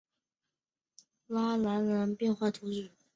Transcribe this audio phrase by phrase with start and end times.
[1.27, 2.89] 拉兰德人口变化图示